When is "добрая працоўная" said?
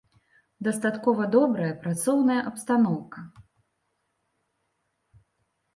1.35-2.39